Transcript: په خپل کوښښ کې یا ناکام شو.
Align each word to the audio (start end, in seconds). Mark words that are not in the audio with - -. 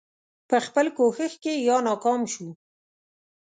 په 0.49 0.57
خپل 0.65 0.85
کوښښ 0.97 1.33
کې 1.43 1.53
یا 1.67 1.77
ناکام 1.87 2.21
شو. 2.33 2.49